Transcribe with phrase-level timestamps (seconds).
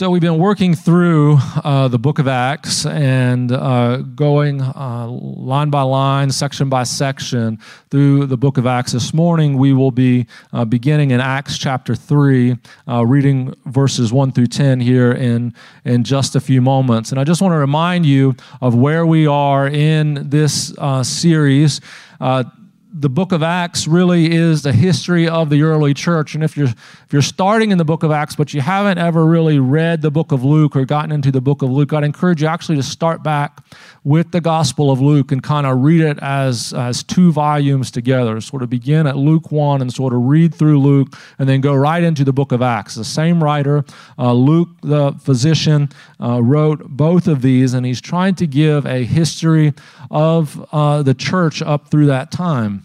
[0.00, 5.68] So, we've been working through uh, the book of Acts and uh, going uh, line
[5.68, 7.58] by line, section by section
[7.90, 8.92] through the book of Acts.
[8.92, 12.56] This morning, we will be uh, beginning in Acts chapter 3,
[12.88, 15.52] uh, reading verses 1 through 10 here in,
[15.84, 17.10] in just a few moments.
[17.10, 21.82] And I just want to remind you of where we are in this uh, series
[22.92, 26.34] the book of Acts really is the history of the early church.
[26.34, 29.24] And if you're if you're starting in the book of Acts, but you haven't ever
[29.24, 32.42] really read the book of Luke or gotten into the book of Luke, I'd encourage
[32.42, 33.60] you actually to start back
[34.02, 38.40] with the Gospel of Luke and kind of read it as, as two volumes together.
[38.40, 41.74] Sort of begin at Luke 1 and sort of read through Luke and then go
[41.74, 42.94] right into the book of Acts.
[42.94, 43.84] The same writer,
[44.18, 49.04] uh, Luke the physician, uh, wrote both of these, and he's trying to give a
[49.04, 49.74] history
[50.10, 52.79] of uh, the church up through that time.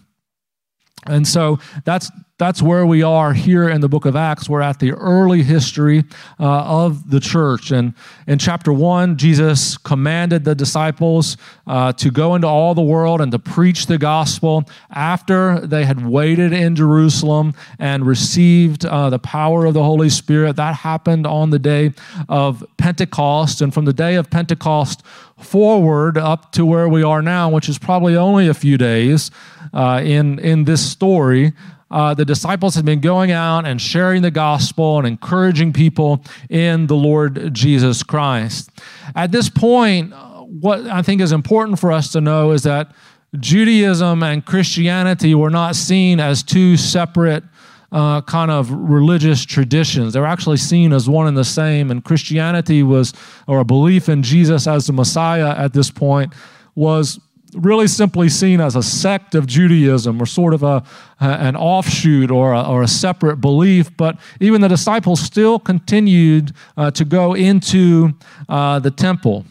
[1.08, 4.46] And so that's that's where we are here in the book of Acts.
[4.46, 6.04] We're at the early history
[6.38, 7.70] uh, of the church.
[7.70, 7.94] And
[8.26, 13.32] in chapter one, Jesus commanded the disciples uh, to go into all the world and
[13.32, 19.64] to preach the gospel after they had waited in Jerusalem and received uh, the power
[19.64, 20.56] of the Holy Spirit.
[20.56, 21.94] That happened on the day
[22.28, 23.62] of Pentecost.
[23.62, 25.02] And from the day of Pentecost
[25.38, 29.30] forward up to where we are now, which is probably only a few days
[29.72, 31.52] uh, in, in this story,
[31.90, 36.86] uh, the disciples had been going out and sharing the gospel and encouraging people in
[36.86, 38.70] the Lord Jesus Christ.
[39.14, 40.12] At this point,
[40.48, 42.92] what I think is important for us to know is that
[43.38, 47.44] Judaism and Christianity were not seen as two separate
[47.92, 50.12] uh, kind of religious traditions.
[50.12, 51.90] They're actually seen as one and the same.
[51.90, 53.12] And Christianity was,
[53.46, 56.34] or a belief in Jesus as the Messiah at this point,
[56.74, 57.20] was
[57.54, 60.84] really simply seen as a sect of Judaism or sort of a,
[61.20, 63.96] an offshoot or a, or a separate belief.
[63.96, 68.14] But even the disciples still continued uh, to go into
[68.48, 69.46] uh, the temple.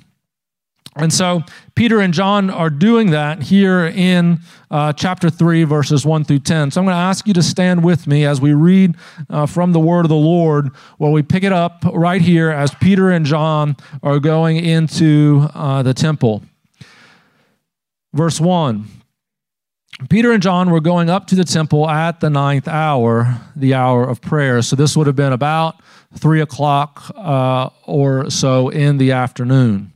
[0.97, 1.43] And so
[1.75, 4.39] Peter and John are doing that here in
[4.71, 6.71] uh, chapter 3, verses 1 through 10.
[6.71, 8.95] So I'm going to ask you to stand with me as we read
[9.29, 12.73] uh, from the word of the Lord, where we pick it up right here as
[12.75, 16.43] Peter and John are going into uh, the temple.
[18.13, 18.85] Verse 1
[20.09, 24.03] Peter and John were going up to the temple at the ninth hour, the hour
[24.03, 24.61] of prayer.
[24.61, 25.81] So this would have been about
[26.13, 29.93] three o'clock uh, or so in the afternoon.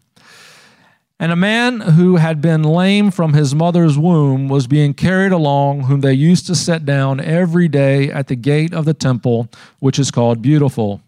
[1.21, 5.83] And a man who had been lame from his mother's womb was being carried along,
[5.83, 9.49] whom they used to set down every day at the gate of the temple,
[9.79, 11.01] which is called Beautiful,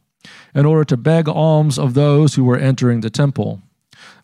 [0.53, 3.61] in order to beg alms of those who were entering the temple.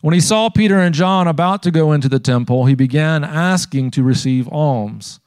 [0.02, 3.90] When he saw Peter and John about to go into the temple, he began asking
[3.92, 5.20] to receive alms.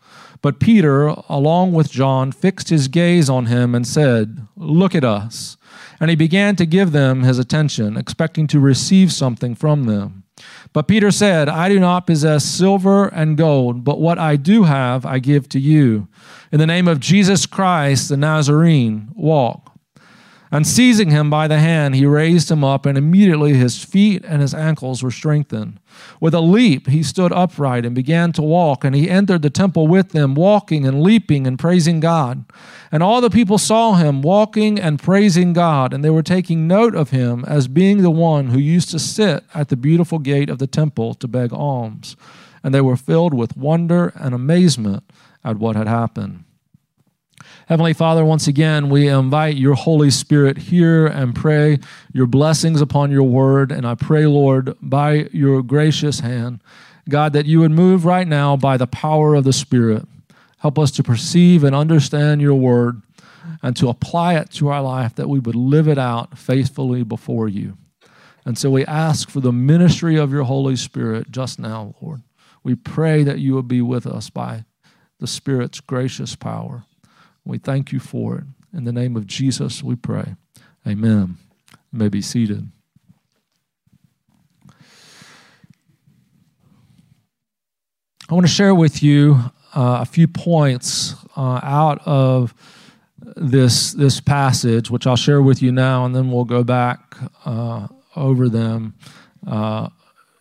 [0.43, 5.57] But Peter, along with John, fixed his gaze on him and said, Look at us.
[5.99, 10.20] And he began to give them his attention, expecting to receive something from them.
[10.73, 15.05] But Peter said, I do not possess silver and gold, but what I do have
[15.05, 16.07] I give to you.
[16.51, 19.70] In the name of Jesus Christ, the Nazarene, walk.
[20.53, 24.41] And seizing him by the hand, he raised him up, and immediately his feet and
[24.41, 25.79] his ankles were strengthened.
[26.19, 29.87] With a leap, he stood upright and began to walk, and he entered the temple
[29.87, 32.43] with them, walking and leaping and praising God.
[32.91, 36.95] And all the people saw him walking and praising God, and they were taking note
[36.95, 40.59] of him as being the one who used to sit at the beautiful gate of
[40.59, 42.17] the temple to beg alms.
[42.61, 45.03] And they were filled with wonder and amazement
[45.45, 46.43] at what had happened.
[47.71, 51.79] Heavenly Father, once again, we invite your Holy Spirit here and pray
[52.11, 53.71] your blessings upon your word.
[53.71, 56.61] And I pray, Lord, by your gracious hand,
[57.07, 60.05] God, that you would move right now by the power of the Spirit.
[60.57, 63.03] Help us to perceive and understand your word
[63.63, 67.47] and to apply it to our life, that we would live it out faithfully before
[67.47, 67.77] you.
[68.43, 72.21] And so we ask for the ministry of your Holy Spirit just now, Lord.
[72.65, 74.65] We pray that you would be with us by
[75.19, 76.83] the Spirit's gracious power.
[77.45, 78.43] We thank you for it.
[78.73, 80.35] In the name of Jesus, we pray.
[80.87, 81.37] Amen.
[81.91, 82.69] You may be seated.
[88.29, 89.39] I want to share with you
[89.75, 92.53] uh, a few points uh, out of
[93.35, 97.87] this this passage, which I'll share with you now, and then we'll go back uh,
[98.15, 98.95] over them
[99.45, 99.89] uh,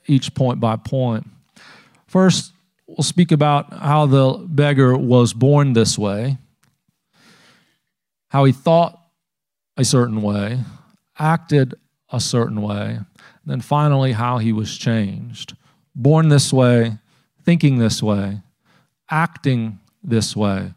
[0.06, 1.26] each point by point.
[2.06, 2.53] First,
[2.87, 6.38] we'll speak about how the beggar was born this way
[8.31, 8.99] how he thought
[9.77, 10.61] a certain way,
[11.19, 11.75] acted
[12.11, 13.06] a certain way, and
[13.44, 15.55] then finally how he was changed.
[15.94, 16.99] Born this way,
[17.44, 18.41] thinking this way,
[19.11, 20.75] acting this way,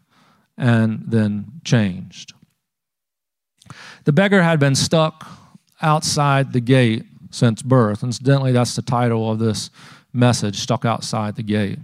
[0.57, 2.33] and then changed.
[4.03, 5.27] The beggar had been stuck
[5.81, 8.03] outside the gate since birth.
[8.03, 9.69] Incidentally, that's the title of this
[10.11, 11.79] message, Stuck Outside the Gate.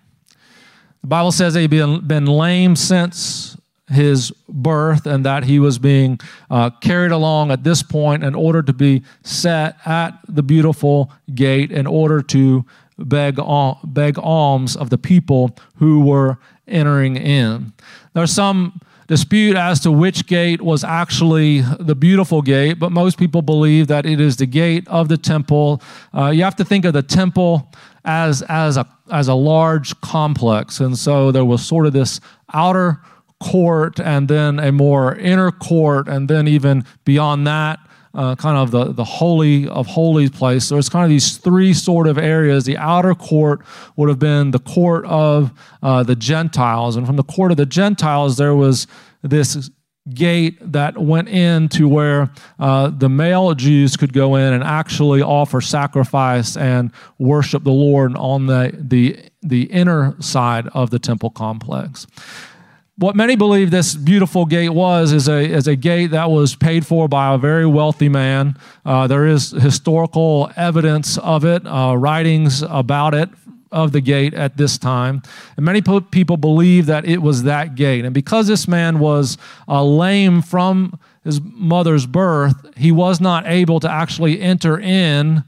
[1.02, 3.58] The Bible says he'd been, been lame since
[3.90, 6.20] his birth and that he was being
[6.50, 11.72] uh, carried along at this point in order to be set at the beautiful gate
[11.72, 12.66] in order to
[12.98, 16.38] beg, al- beg alms of the people who were
[16.68, 17.74] entering in.
[18.14, 23.42] There's some dispute as to which gate was actually the beautiful gate, but most people
[23.42, 25.82] believe that it is the gate of the temple.
[26.16, 27.72] Uh, you have to think of the temple
[28.06, 30.80] as, as, a, as a large complex.
[30.80, 32.22] And so there was sort of this
[32.54, 33.02] outer
[33.40, 37.80] court and then a more inner court, and then even beyond that,
[38.14, 40.66] uh, kind of the, the holy of holies place.
[40.66, 42.66] So it's kind of these three sort of areas.
[42.66, 43.62] The outer court
[43.96, 47.66] would have been the court of uh, the Gentiles, and from the court of the
[47.66, 48.88] Gentiles there was
[49.22, 49.70] this
[50.14, 55.22] gate that went in to where uh, the male Jews could go in and actually
[55.22, 61.30] offer sacrifice and worship the Lord on the the the inner side of the temple
[61.30, 62.08] complex
[63.00, 66.86] what many believe this beautiful gate was is a, is a gate that was paid
[66.86, 68.58] for by a very wealthy man.
[68.86, 73.30] Uh, there is historical evidence of it, uh, writings about it
[73.72, 75.22] of the gate at this time.
[75.56, 78.04] And many people believe that it was that gate.
[78.04, 79.38] And because this man was
[79.70, 85.46] uh, lame from his mother's birth, he was not able to actually enter in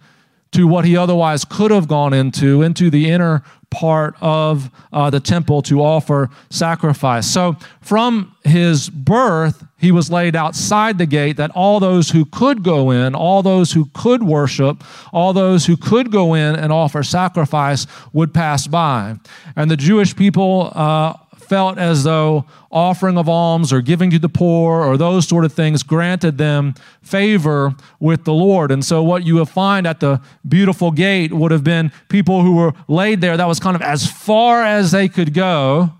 [0.51, 5.20] to what he otherwise could have gone into, into the inner part of uh, the
[5.20, 7.26] temple to offer sacrifice.
[7.26, 12.64] So, from his birth, he was laid outside the gate that all those who could
[12.64, 17.02] go in, all those who could worship, all those who could go in and offer
[17.02, 19.16] sacrifice would pass by.
[19.56, 21.14] And the Jewish people uh,
[21.51, 25.51] felt as though offering of alms or giving to the poor or those sort of
[25.51, 28.71] things granted them favor with the Lord.
[28.71, 32.56] And so, what you would find at the beautiful gate would have been people who
[32.56, 35.92] were laid there that was kind of as far as they could go.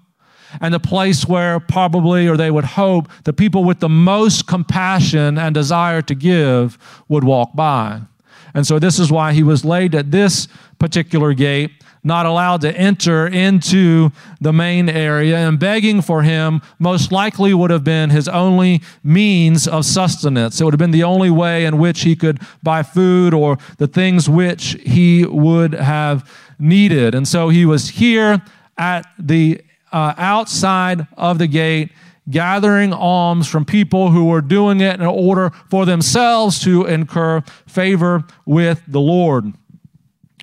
[0.62, 5.38] And the place where probably, or they would hope, the people with the most compassion
[5.38, 6.78] and desire to give
[7.10, 8.00] would walk by.
[8.54, 10.48] And so, this is why he was laid at this
[10.80, 11.72] particular gate
[12.04, 17.70] not allowed to enter into the main area, and begging for him most likely would
[17.70, 20.60] have been his only means of sustenance.
[20.60, 23.88] It would have been the only way in which he could buy food or the
[23.88, 27.16] things which he would have needed.
[27.16, 28.42] And so he was here
[28.78, 29.62] at the
[29.92, 31.92] uh, outside of the gate
[32.30, 38.24] gathering alms from people who were doing it in order for themselves to incur favor
[38.46, 39.54] with the Lord.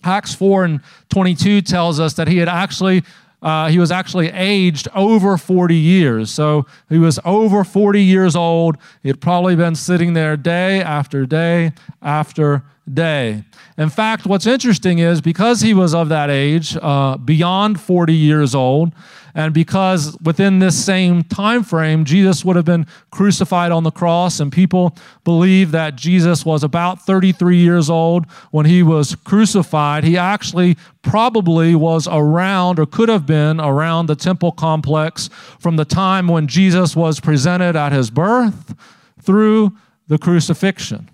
[0.09, 3.05] Acts 4 and 22 tells us that he had actually
[3.41, 6.31] uh, he was actually aged over 40 years.
[6.31, 8.77] So he was over 40 years old.
[9.03, 11.73] He had probably been sitting there day after day
[12.03, 13.45] after day.
[13.77, 18.55] In fact, what's interesting is because he was of that age, uh, beyond 40 years
[18.57, 18.93] old,
[19.35, 24.41] and because within this same time frame jesus would have been crucified on the cross
[24.41, 30.05] and people believe that jesus was about 33 years old when he was crucified.
[30.05, 35.29] He actually probably was around or could have been around the temple complex
[35.59, 38.75] from the time when jesus was presented at his birth
[39.21, 39.73] through
[40.07, 41.09] the crucifixion.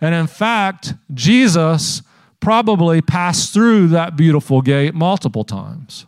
[0.00, 2.02] And in fact jesus
[2.40, 6.06] probably passed through that beautiful gate multiple times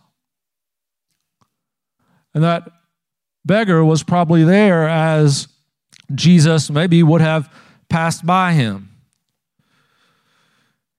[2.35, 2.69] and that
[3.45, 5.49] beggar was probably there as
[6.15, 7.53] Jesus maybe would have
[7.89, 8.91] passed by him.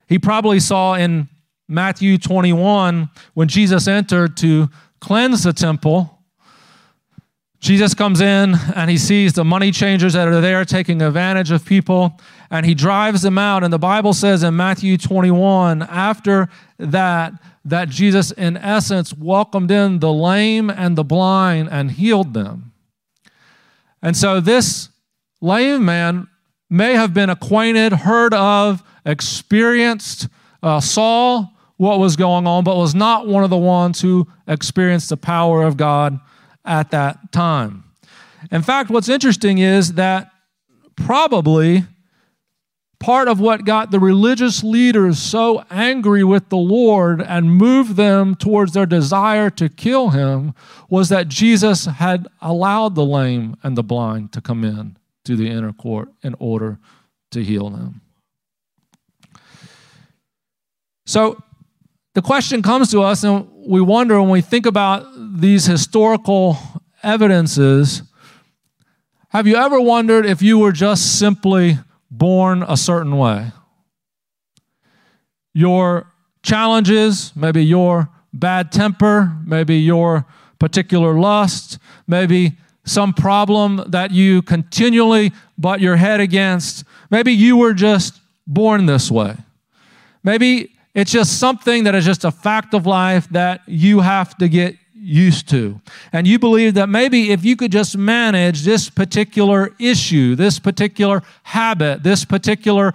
[0.07, 1.27] He probably saw in
[1.67, 6.19] Matthew 21 when Jesus entered to cleanse the temple.
[7.59, 11.65] Jesus comes in and he sees the money changers that are there taking advantage of
[11.65, 12.19] people
[12.51, 13.63] and he drives them out.
[13.63, 17.33] And the Bible says in Matthew 21, after that,
[17.65, 22.73] that Jesus, in essence, welcomed in the lame and the blind and healed them.
[24.01, 24.89] And so this
[25.41, 26.27] lame man
[26.69, 30.27] may have been acquainted, heard of, experienced,
[30.61, 31.45] uh, saw
[31.77, 35.63] what was going on, but was not one of the ones who experienced the power
[35.63, 36.19] of God
[36.65, 37.83] at that time.
[38.51, 40.31] In fact, what's interesting is that
[40.95, 41.85] probably
[43.03, 48.33] part of what got the religious leaders so angry with the Lord and moved them
[48.33, 50.53] towards their desire to kill him
[50.89, 54.95] was that Jesus had allowed the lame and the blind to come in
[55.25, 56.79] to the inner court in order
[57.31, 57.99] to heal them.
[61.05, 61.43] So
[62.13, 66.57] the question comes to us, and we wonder when we think about these historical
[67.03, 68.01] evidences
[69.27, 71.79] have you ever wondered if you were just simply
[72.17, 73.51] born a certain way.
[75.53, 76.07] Your
[76.43, 80.25] challenges, maybe your bad temper, maybe your
[80.59, 86.83] particular lust, maybe some problem that you continually butt your head against.
[87.09, 89.37] Maybe you were just born this way.
[90.23, 94.47] Maybe it's just something that is just a fact of life that you have to
[94.47, 95.81] get used to.
[96.11, 101.21] And you believe that maybe if you could just manage this particular issue, this particular
[101.43, 102.93] habit, this particular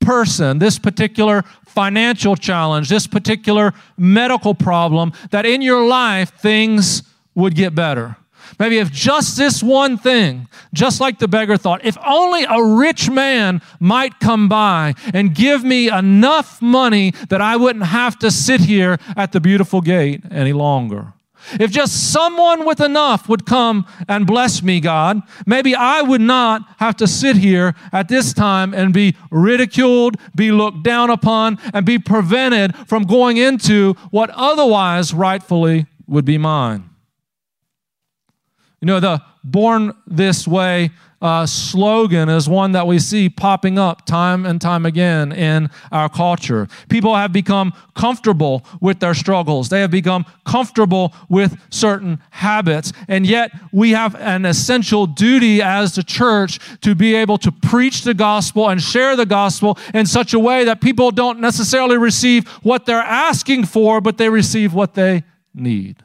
[0.00, 7.02] person, this particular financial challenge, this particular medical problem, that in your life things
[7.34, 8.16] would get better.
[8.58, 13.10] Maybe if just this one thing, just like the beggar thought, if only a rich
[13.10, 18.60] man might come by and give me enough money that I wouldn't have to sit
[18.60, 21.14] here at the beautiful gate any longer.
[21.52, 26.62] If just someone with enough would come and bless me, God, maybe I would not
[26.78, 31.84] have to sit here at this time and be ridiculed, be looked down upon, and
[31.86, 36.90] be prevented from going into what otherwise rightfully would be mine.
[38.80, 40.90] You know, the born this way
[41.22, 46.08] uh, slogan is one that we see popping up time and time again in our
[46.08, 46.68] culture.
[46.88, 53.26] People have become comfortable with their struggles, they have become comfortable with certain habits, and
[53.26, 58.14] yet we have an essential duty as the church to be able to preach the
[58.14, 62.86] gospel and share the gospel in such a way that people don't necessarily receive what
[62.86, 65.22] they're asking for, but they receive what they
[65.54, 65.96] need.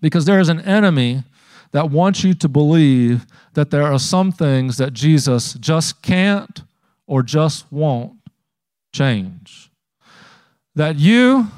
[0.00, 1.24] Because there is an enemy
[1.72, 6.62] that wants you to believe that there are some things that Jesus just can't
[7.06, 8.12] or just won't
[8.92, 9.70] change.
[10.74, 11.48] That you,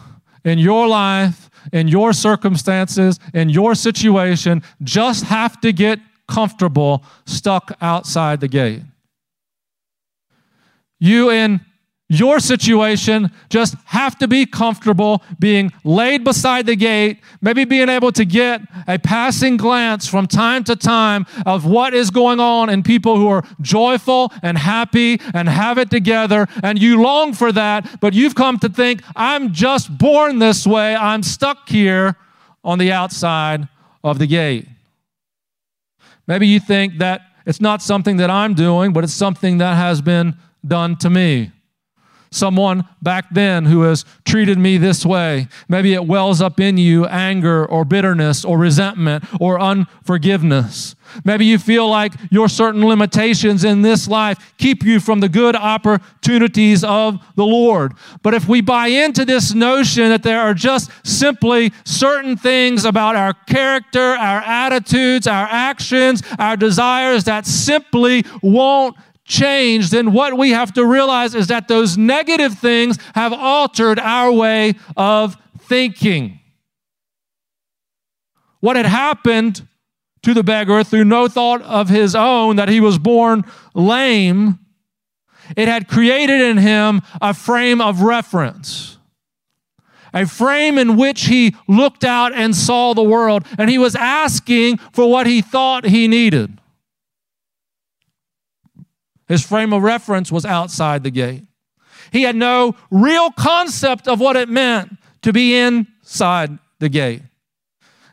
[0.45, 7.76] in your life, in your circumstances, in your situation, just have to get comfortable stuck
[7.81, 8.83] outside the gate.
[10.99, 11.61] You, in
[12.12, 18.12] your situation just have to be comfortable being laid beside the gate, maybe being able
[18.12, 22.83] to get a passing glance from time to time of what is going on in
[22.83, 26.47] people who are joyful and happy and have it together.
[26.62, 30.95] And you long for that, but you've come to think, I'm just born this way.
[30.95, 32.16] I'm stuck here
[32.62, 33.69] on the outside
[34.04, 34.69] of the gate.
[36.26, 40.02] Maybe you think that it's not something that I'm doing, but it's something that has
[40.02, 41.52] been done to me
[42.32, 45.46] someone back then who has treated me this way.
[45.68, 50.96] Maybe it wells up in you anger or bitterness or resentment or unforgiveness.
[51.24, 55.54] Maybe you feel like your certain limitations in this life keep you from the good
[55.54, 57.92] opportunities of the Lord.
[58.22, 63.16] But if we buy into this notion that there are just simply certain things about
[63.16, 68.96] our character, our attitudes, our actions, our desires that simply won't
[69.32, 74.30] change, then what we have to realize is that those negative things have altered our
[74.30, 76.38] way of thinking.
[78.60, 79.66] What had happened
[80.22, 84.58] to the beggar through no thought of his own that he was born lame,
[85.56, 88.98] it had created in him a frame of reference.
[90.14, 94.76] A frame in which he looked out and saw the world, and he was asking
[94.92, 96.60] for what he thought he needed.
[99.32, 101.44] His frame of reference was outside the gate.
[102.10, 107.22] He had no real concept of what it meant to be inside the gate.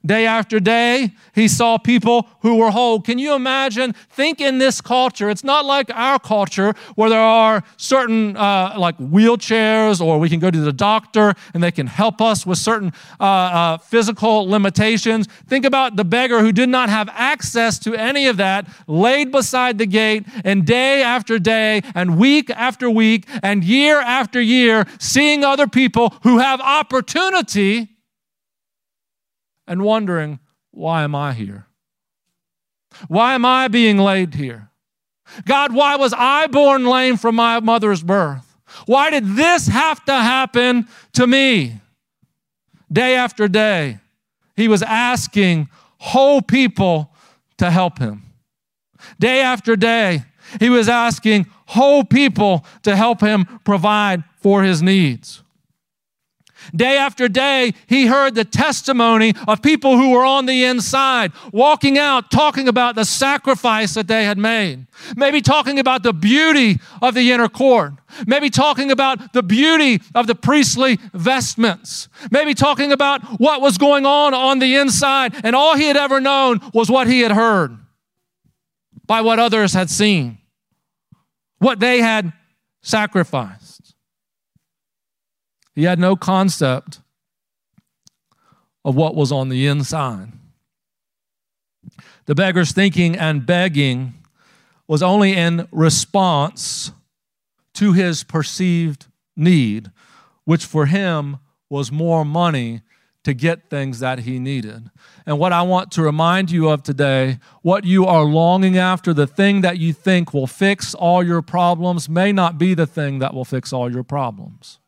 [0.05, 3.01] Day after day, he saw people who were whole.
[3.01, 3.93] Can you imagine?
[4.09, 5.29] Think in this culture.
[5.29, 10.39] It's not like our culture where there are certain uh, like wheelchairs or we can
[10.39, 15.27] go to the doctor and they can help us with certain uh, uh, physical limitations.
[15.47, 19.77] Think about the beggar who did not have access to any of that, laid beside
[19.77, 25.43] the gate, and day after day, and week after week, and year after year, seeing
[25.43, 27.98] other people who have opportunity
[29.69, 30.39] and wondering,
[30.71, 31.67] why am I here?
[33.07, 34.71] Why am I being laid here?
[35.45, 38.57] God, why was I born lame from my mother's birth?
[38.87, 41.79] Why did this have to happen to me?
[42.91, 43.99] Day after day,
[44.55, 47.13] he was asking whole people
[47.57, 48.23] to help him.
[49.19, 50.23] Day after day,
[50.59, 55.43] he was asking whole people to help him provide for his needs.
[56.75, 61.97] Day after day, he heard the testimony of people who were on the inside, walking
[61.97, 64.87] out, talking about the sacrifice that they had made.
[65.15, 67.93] Maybe talking about the beauty of the inner court.
[68.27, 72.09] Maybe talking about the beauty of the priestly vestments.
[72.31, 75.33] Maybe talking about what was going on on the inside.
[75.43, 77.77] And all he had ever known was what he had heard.
[79.09, 80.37] by what others had seen,
[81.57, 82.31] what they had
[82.83, 83.68] sacrificed.
[85.79, 86.99] He had no concept
[88.83, 90.33] of what was on the inside.
[92.25, 94.15] The beggar's thinking and begging
[94.89, 96.91] was only in response
[97.75, 99.05] to his perceived
[99.37, 99.89] need,
[100.43, 101.37] which for him
[101.69, 102.81] was more money
[103.23, 104.89] to get things that he needed.
[105.25, 109.27] And what I want to remind you of today, what you are longing after, the
[109.27, 113.33] thing that you think will fix all your problems, may not be the thing that
[113.33, 114.78] will fix all your problems.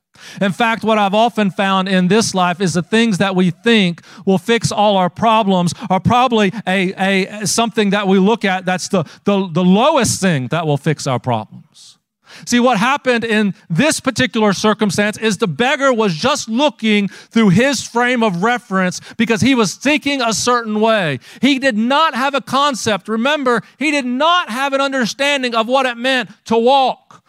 [0.41, 4.01] In fact, what I've often found in this life is the things that we think
[4.25, 8.87] will fix all our problems are probably a, a something that we look at that's
[8.89, 11.97] the, the, the lowest thing that will fix our problems.
[12.45, 17.85] See, what happened in this particular circumstance is the beggar was just looking through his
[17.85, 21.19] frame of reference because he was thinking a certain way.
[21.41, 23.07] He did not have a concept.
[23.07, 27.20] Remember, he did not have an understanding of what it meant to walk.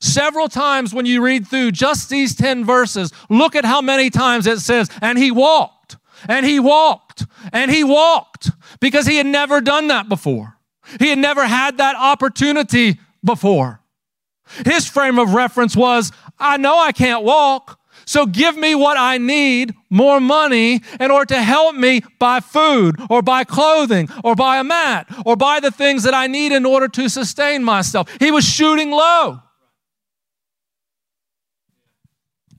[0.00, 4.46] Several times when you read through just these 10 verses, look at how many times
[4.46, 5.96] it says, and he walked,
[6.28, 8.50] and he walked, and he walked,
[8.80, 10.56] because he had never done that before.
[11.00, 13.80] He had never had that opportunity before.
[14.64, 19.18] His frame of reference was, I know I can't walk, so give me what I
[19.18, 24.58] need, more money, in order to help me buy food or buy clothing or buy
[24.58, 28.08] a mat or buy the things that I need in order to sustain myself.
[28.20, 29.42] He was shooting low.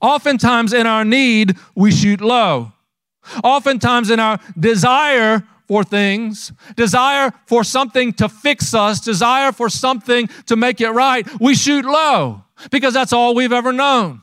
[0.00, 2.72] Oftentimes in our need, we shoot low.
[3.44, 10.28] Oftentimes in our desire for things, desire for something to fix us, desire for something
[10.46, 14.20] to make it right, we shoot low because that's all we've ever known.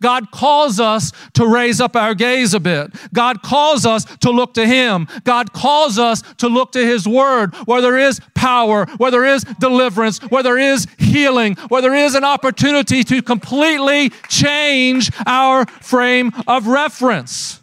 [0.00, 2.90] God calls us to raise up our gaze a bit.
[3.12, 5.08] God calls us to look to Him.
[5.24, 9.44] God calls us to look to His Word, where there is power, where there is
[9.58, 16.32] deliverance, where there is healing, where there is an opportunity to completely change our frame
[16.46, 17.60] of reference.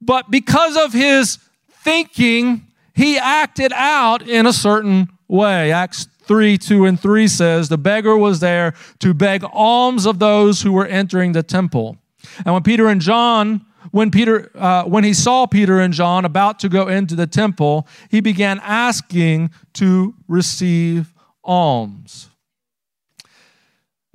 [0.00, 1.38] But because of his
[1.84, 5.72] thinking, he acted out in a certain way.
[5.72, 10.62] Acts 3 2 and 3 says, The beggar was there to beg alms of those
[10.62, 11.96] who were entering the temple.
[12.44, 16.58] And when Peter and John, when Peter, uh, when he saw Peter and John about
[16.60, 21.12] to go into the temple, he began asking to receive
[21.44, 22.28] alms.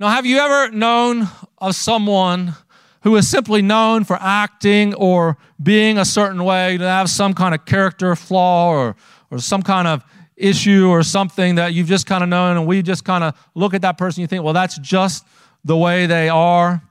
[0.00, 2.54] Now, have you ever known of someone
[3.02, 7.54] who is simply known for acting or being a certain way, to have some kind
[7.54, 8.96] of character flaw or,
[9.30, 10.04] or some kind of
[10.38, 13.74] issue or something that you've just kind of known, and we just kind of look
[13.74, 15.24] at that person, you think, well, that's just
[15.64, 16.82] the way they are.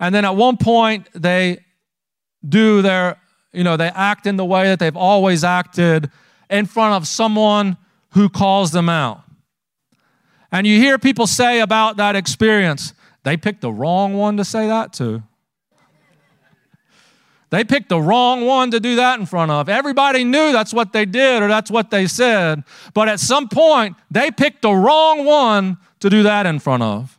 [0.00, 1.58] And then at one point, they
[2.46, 3.18] do their,
[3.52, 6.10] you know, they act in the way that they've always acted
[6.50, 7.76] in front of someone
[8.10, 9.22] who calls them out.
[10.52, 14.68] And you hear people say about that experience, they picked the wrong one to say
[14.68, 15.22] that to.
[17.50, 19.68] They picked the wrong one to do that in front of.
[19.68, 22.64] Everybody knew that's what they did or that's what they said.
[22.92, 27.18] But at some point, they picked the wrong one to do that in front of.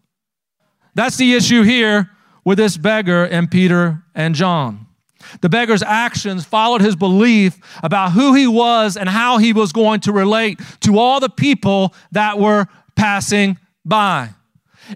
[0.95, 2.11] That's the issue here
[2.43, 4.87] with this beggar and Peter and John.
[5.41, 10.01] The beggar's actions followed his belief about who he was and how he was going
[10.01, 14.29] to relate to all the people that were passing by.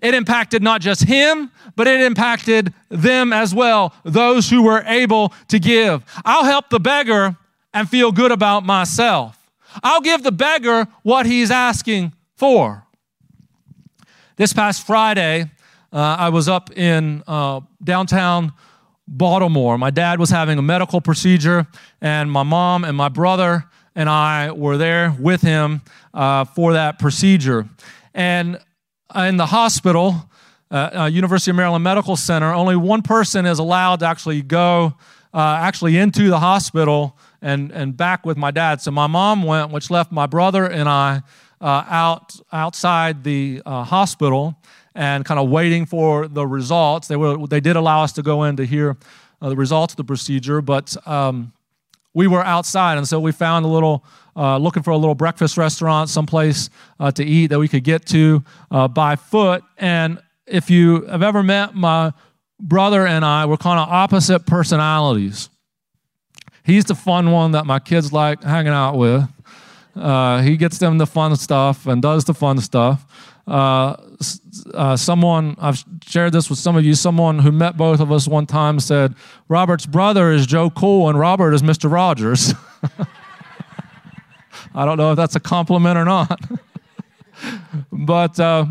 [0.01, 5.33] It impacted not just him, but it impacted them as well, those who were able
[5.47, 6.03] to give.
[6.25, 7.37] I'll help the beggar
[7.73, 9.37] and feel good about myself.
[9.83, 12.85] I'll give the beggar what he's asking for.
[14.35, 15.49] This past Friday,
[15.93, 18.53] uh, I was up in uh, downtown
[19.07, 19.77] Baltimore.
[19.77, 21.67] My dad was having a medical procedure,
[22.01, 25.81] and my mom and my brother and I were there with him
[26.13, 27.67] uh, for that procedure.
[28.13, 28.59] And
[29.15, 30.29] in the hospital,
[30.69, 34.93] uh, uh, University of Maryland Medical Center, only one person is allowed to actually go
[35.33, 38.81] uh, actually into the hospital and, and back with my dad.
[38.81, 41.21] So my mom went, which left my brother and I
[41.59, 44.55] uh, out outside the uh, hospital
[44.95, 47.07] and kind of waiting for the results.
[47.07, 48.97] They were they did allow us to go in to hear
[49.41, 51.53] uh, the results of the procedure, but um,
[52.13, 54.03] we were outside, and so we found a little
[54.35, 56.69] uh, looking for a little breakfast restaurant, someplace
[56.99, 59.63] uh, to eat that we could get to uh, by foot.
[59.77, 62.13] And if you have ever met my
[62.59, 65.49] brother and I, we're kind of opposite personalities.
[66.63, 69.27] He's the fun one that my kids like hanging out with.
[69.95, 73.30] Uh, he gets them the fun stuff and does the fun stuff.
[73.51, 73.97] Uh,
[74.73, 78.25] uh, someone, I've shared this with some of you, someone who met both of us
[78.25, 79.13] one time said,
[79.49, 81.91] Robert's brother is Joe Cool and Robert is Mr.
[81.91, 82.53] Rogers.
[84.73, 86.39] I don't know if that's a compliment or not.
[87.91, 88.67] but uh,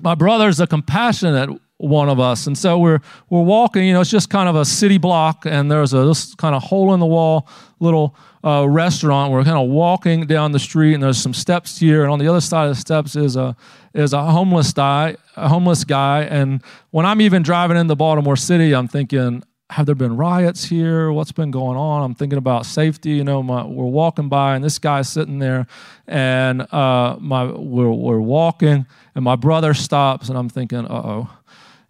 [0.00, 2.46] my brother's a compassionate one of us.
[2.46, 5.70] And so we're, we're walking, you know, it's just kind of a city block, and
[5.70, 7.46] there's a this kind of hole in the wall
[7.78, 9.32] little uh, restaurant.
[9.32, 12.28] We're kind of walking down the street, and there's some steps here, and on the
[12.28, 13.56] other side of the steps is a
[13.94, 16.22] is a homeless guy, a homeless guy.
[16.22, 21.10] And when I'm even driving into Baltimore City, I'm thinking, have there been riots here?
[21.12, 22.02] What's been going on?
[22.02, 23.10] I'm thinking about safety.
[23.10, 25.66] You know, my, we're walking by, and this guy's sitting there,
[26.06, 31.30] and uh, my we're, we're walking, and my brother stops, and I'm thinking, uh oh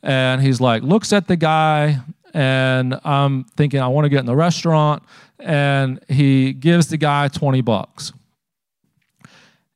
[0.02, 1.98] and he's like looks at the guy
[2.34, 5.02] and i'm thinking i want to get in the restaurant.
[5.40, 8.12] And he gives the guy 20 bucks.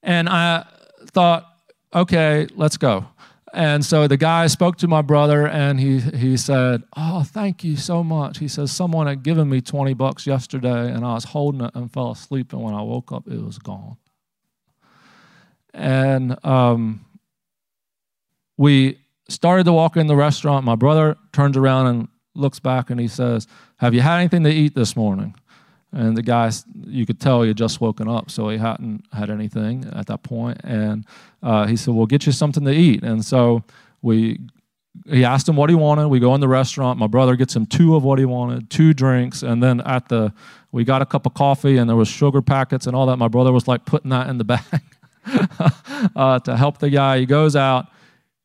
[0.03, 0.67] And i
[1.07, 1.47] thought
[1.95, 3.07] okay let's go.
[3.55, 7.77] And so the guy spoke to my brother and he, he said oh thank you
[7.77, 8.39] so much.
[8.39, 11.93] He says someone had given me 20 bucks yesterday and i was holding it and
[11.93, 13.97] fell asleep and when i woke up it was gone.
[15.75, 17.05] And um,
[18.57, 20.65] we started to walk in the restaurant.
[20.65, 24.51] My brother turns around and looks back and he says, Have you had anything to
[24.51, 25.35] eat this morning?
[25.95, 26.51] And the guy,
[26.87, 30.23] you could tell he had just woken up, so he hadn't had anything at that
[30.23, 30.59] point.
[30.65, 31.05] And
[31.43, 33.63] uh, he said, "We'll get you something to eat." And so
[34.01, 34.41] we,
[35.07, 36.09] he asked him what he wanted.
[36.09, 36.99] We go in the restaurant.
[36.99, 40.33] My brother gets him two of what he wanted, two drinks, and then at the,
[40.71, 43.19] we got a cup of coffee, and there was sugar packets and all that.
[43.19, 44.83] My brother was like putting that in the bag
[46.17, 47.19] uh, to help the guy.
[47.19, 47.89] He goes out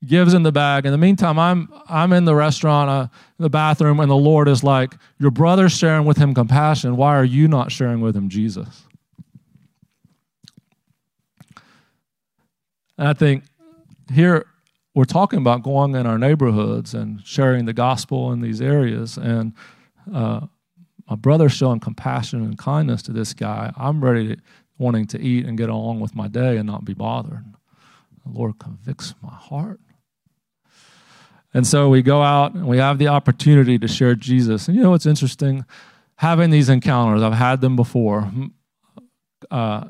[0.05, 0.85] gives in the bag.
[0.85, 3.07] In the meantime, I'm I'm in the restaurant, uh,
[3.37, 6.95] the bathroom, and the Lord is like, "Your brother's sharing with him compassion.
[6.95, 8.83] Why are you not sharing with him Jesus?"
[12.97, 13.43] And I think
[14.11, 14.45] here
[14.95, 19.53] we're talking about going in our neighborhoods and sharing the gospel in these areas, and
[20.13, 20.41] uh,
[21.09, 23.71] my brother's showing compassion and kindness to this guy.
[23.77, 24.41] I'm ready to
[24.77, 27.45] wanting to eat and get along with my day and not be bothered.
[28.25, 29.79] The Lord convicts my heart.
[31.57, 34.67] And so we go out and we have the opportunity to share Jesus.
[34.67, 35.65] And you know what's interesting?
[36.17, 38.31] Having these encounters, I've had them before.
[39.49, 39.85] Uh,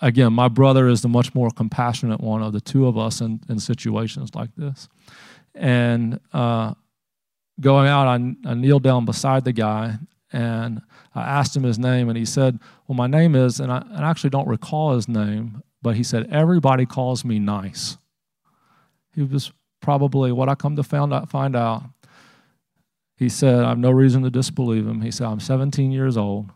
[0.00, 3.42] again, my brother is the much more compassionate one of the two of us in,
[3.46, 4.88] in situations like this.
[5.54, 6.72] And uh,
[7.60, 8.14] going out, I,
[8.48, 9.98] I kneeled down beside the guy
[10.32, 10.80] and
[11.14, 13.98] I asked him his name, and he said, Well, my name is, and I, and
[14.02, 17.98] I actually don't recall his name, but he said, Everybody calls me nice.
[19.14, 21.84] He was probably what I come to find out, find out.
[23.16, 25.00] He said, I have no reason to disbelieve him.
[25.00, 26.50] He said, I'm 17 years old.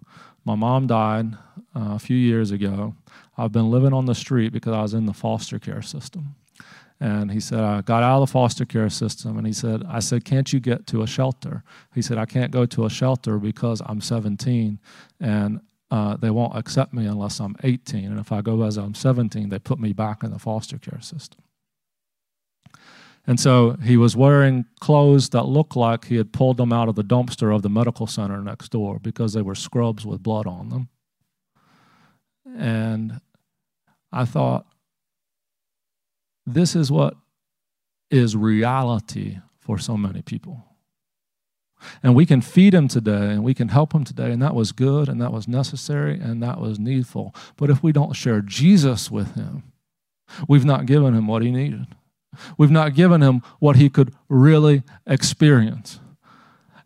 [0.45, 1.35] My mom died
[1.75, 2.95] uh, a few years ago.
[3.37, 6.35] I've been living on the street because I was in the foster care system.
[7.03, 9.39] And he said, I got out of the foster care system.
[9.39, 11.65] And he said, I said, Can't you get to a shelter?
[11.95, 14.79] He said, I can't go to a shelter because I'm 17
[15.19, 18.05] and uh, they won't accept me unless I'm 18.
[18.05, 21.01] And if I go as I'm 17, they put me back in the foster care
[21.01, 21.41] system.
[23.27, 26.95] And so he was wearing clothes that looked like he had pulled them out of
[26.95, 30.71] the dumpster of the medical center next door because they were scrubs with blood on
[30.71, 30.89] them.
[32.57, 33.21] And
[34.11, 34.67] I thought,
[36.47, 37.15] this is what
[38.11, 40.65] is reality for so many people.
[42.03, 44.73] And we can feed him today and we can help him today, and that was
[44.73, 47.35] good and that was necessary and that was needful.
[47.57, 49.73] But if we don't share Jesus with him,
[50.49, 51.87] we've not given him what he needed.
[52.57, 56.01] We've not given him what he could really experience.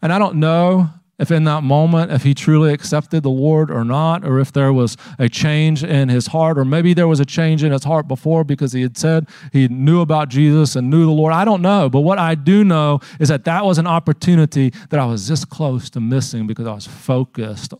[0.02, 3.84] And I don't know if in that moment, if he truly accepted the Lord or
[3.84, 7.24] not, or if there was a change in his heart, or maybe there was a
[7.24, 11.04] change in his heart before because he had said he knew about Jesus and knew
[11.06, 11.32] the Lord.
[11.32, 11.88] I don't know.
[11.88, 15.44] But what I do know is that that was an opportunity that I was this
[15.44, 17.74] close to missing because I was focused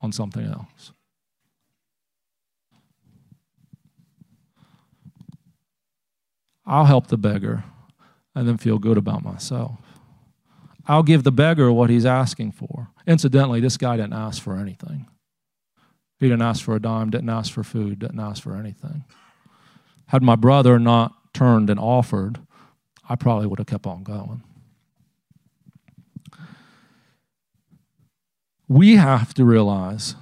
[0.00, 0.92] on something else.
[6.64, 7.64] I'll help the beggar
[8.34, 9.78] and then feel good about myself.
[10.86, 12.88] I'll give the beggar what he's asking for.
[13.06, 15.08] Incidentally, this guy didn't ask for anything.
[16.18, 19.04] He didn't ask for a dime, didn't ask for food, didn't ask for anything.
[20.06, 22.38] Had my brother not turned and offered,
[23.08, 24.42] I probably would have kept on going.
[28.68, 30.14] We have to realize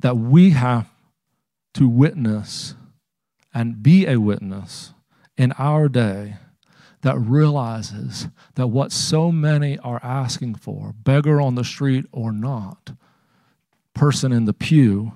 [0.00, 0.88] that we have
[1.74, 2.74] to witness
[3.54, 4.92] and be a witness
[5.36, 6.36] in our day
[7.02, 12.92] that realizes that what so many are asking for, beggar on the street or not,
[13.94, 15.12] person in the pew,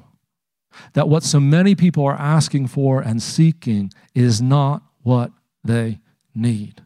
[0.93, 5.33] that what so many people are asking for and seeking is not what
[5.65, 5.99] they
[6.35, 6.83] need.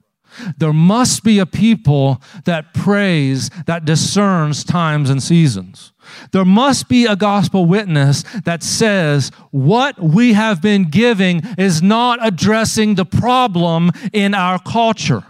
[0.59, 5.93] There must be a people that prays, that discerns times and seasons.
[6.33, 12.19] There must be a gospel witness that says what we have been giving is not
[12.27, 15.25] addressing the problem in our culture.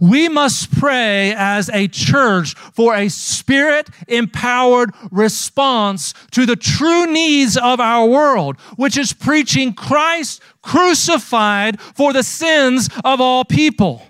[0.00, 7.56] We must pray as a church for a spirit empowered response to the true needs
[7.56, 14.02] of our world, which is preaching Christ crucified for the sins of all people.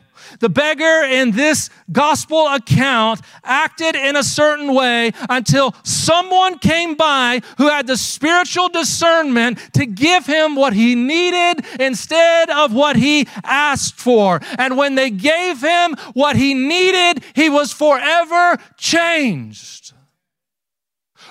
[0.43, 7.43] The beggar in this gospel account acted in a certain way until someone came by
[7.59, 13.29] who had the spiritual discernment to give him what he needed instead of what he
[13.45, 14.41] asked for.
[14.59, 19.93] And when they gave him what he needed, he was forever changed.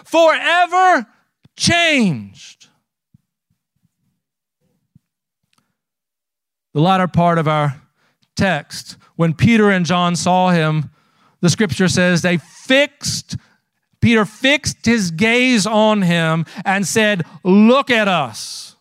[0.05, 1.05] Forever
[1.57, 2.67] changed.
[6.73, 7.80] The latter part of our
[8.41, 10.89] text when Peter and John saw him,
[11.41, 13.37] the scripture says they fixed,
[13.99, 18.75] Peter fixed his gaze on him and said, Look at us.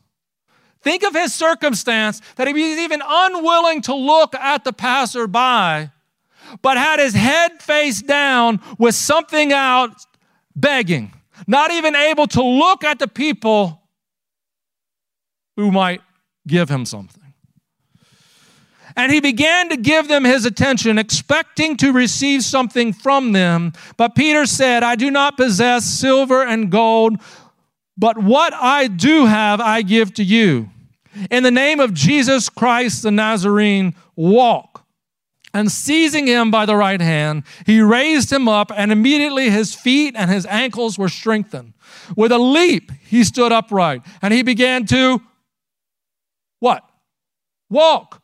[0.81, 5.91] Think of his circumstance that he was even unwilling to look at the passerby,
[6.63, 9.95] but had his head face down with something out
[10.57, 11.13] begging,
[11.47, 13.83] not even able to look at the people
[15.57, 16.01] who might
[16.47, 17.20] give him something.
[18.97, 23.73] And he began to give them his attention, expecting to receive something from them.
[23.97, 27.21] But Peter said, I do not possess silver and gold,
[27.97, 30.71] but what I do have, I give to you.
[31.31, 34.85] In the name of Jesus Christ the Nazarene, walk.
[35.53, 40.15] And seizing him by the right hand, he raised him up, and immediately his feet
[40.17, 41.75] and his ankles were strengthened.
[42.17, 45.21] With a leap, he stood upright, and he began to
[46.61, 46.85] what?
[47.69, 48.20] Walk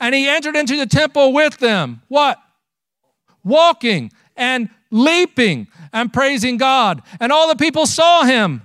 [0.00, 2.02] and he entered into the temple with them.
[2.08, 2.38] What?
[3.44, 7.02] Walking and leaping and praising God.
[7.20, 8.62] And all the people saw him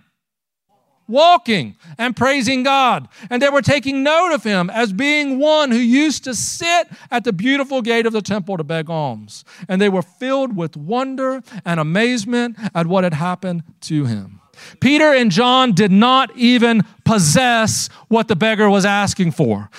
[1.08, 3.08] walking and praising God.
[3.30, 7.24] And they were taking note of him as being one who used to sit at
[7.24, 9.44] the beautiful gate of the temple to beg alms.
[9.68, 14.40] And they were filled with wonder and amazement at what had happened to him.
[14.80, 19.70] Peter and John did not even possess what the beggar was asking for.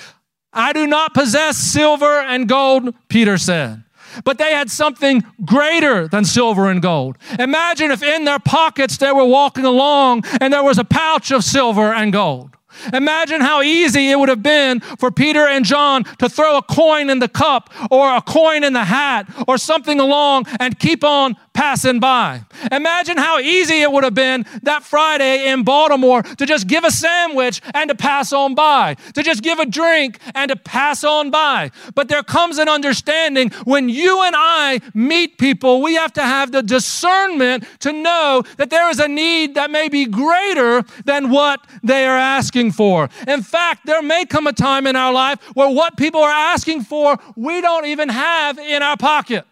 [0.55, 3.83] I do not possess silver and gold, Peter said.
[4.23, 7.17] But they had something greater than silver and gold.
[7.37, 11.43] Imagine if in their pockets they were walking along and there was a pouch of
[11.43, 12.55] silver and gold.
[12.93, 17.09] Imagine how easy it would have been for Peter and John to throw a coin
[17.09, 21.35] in the cup or a coin in the hat or something along and keep on
[21.55, 22.41] passing by.
[22.71, 26.91] Imagine how easy it would have been that Friday in Baltimore to just give a
[26.91, 31.31] sandwich and to pass on by, to just give a drink and to pass on
[31.31, 31.71] by.
[31.95, 36.51] But there comes an understanding when you and I meet people, we have to have
[36.51, 41.65] the discernment to know that there is a need that may be greater than what
[41.81, 43.09] they are asking for.
[43.27, 46.83] In fact, there may come a time in our life where what people are asking
[46.83, 49.45] for, we don't even have in our pocket.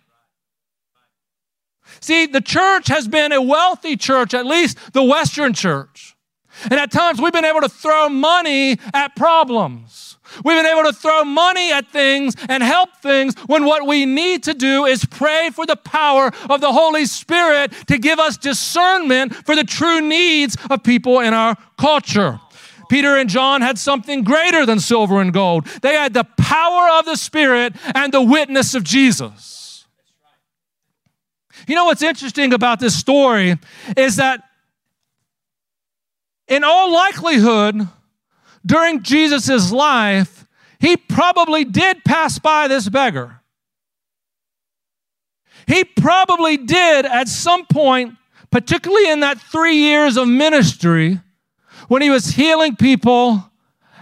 [2.00, 6.16] See, the church has been a wealthy church, at least the Western church.
[6.64, 10.18] And at times we've been able to throw money at problems.
[10.44, 14.44] We've been able to throw money at things and help things when what we need
[14.44, 19.36] to do is pray for the power of the Holy Spirit to give us discernment
[19.46, 22.40] for the true needs of people in our culture.
[22.94, 25.66] Peter and John had something greater than silver and gold.
[25.82, 29.88] They had the power of the Spirit and the witness of Jesus.
[31.68, 33.58] You know what's interesting about this story
[33.98, 34.44] is that
[36.48, 37.88] in all likelihood,
[38.64, 40.46] during Jesus' life,
[40.80, 43.42] he probably did pass by this beggar.
[45.66, 48.18] He probably did at some point,
[48.52, 51.22] particularly in that three years of ministry,
[51.94, 53.52] when he was healing people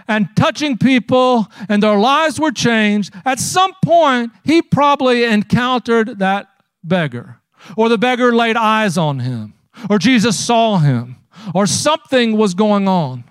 [0.08, 6.46] and touching people and their lives were changed, at some point, he probably encountered that
[6.82, 7.36] beggar
[7.76, 9.52] or the beggar laid eyes on him,
[9.90, 11.16] or Jesus saw him,
[11.54, 13.24] or something was going on.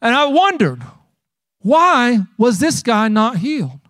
[0.00, 0.80] And I wondered,
[1.58, 3.80] why was this guy not healed?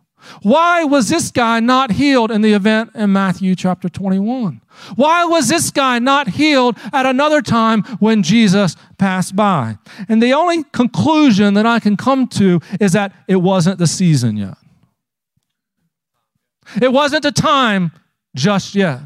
[0.42, 4.60] Why was this guy not healed in the event in Matthew chapter 21?
[4.96, 9.78] Why was this guy not healed at another time when Jesus passed by?
[10.08, 14.36] And the only conclusion that I can come to is that it wasn't the season
[14.36, 14.56] yet.
[16.80, 17.92] It wasn't the time
[18.34, 19.00] just yet.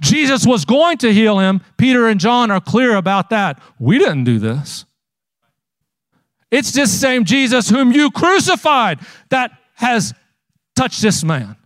[0.00, 1.60] Jesus was going to heal him.
[1.76, 3.60] Peter and John are clear about that.
[3.78, 4.84] We didn't do this.
[6.50, 9.00] It's this same Jesus whom you crucified
[9.30, 10.14] that has
[10.74, 11.56] touch this man.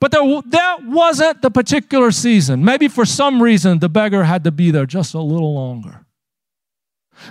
[0.00, 2.64] But there, that wasn't the particular season.
[2.64, 6.04] Maybe for some reason the beggar had to be there just a little longer.